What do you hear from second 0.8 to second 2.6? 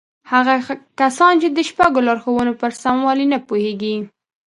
کسان چې د شپږو لارښوونو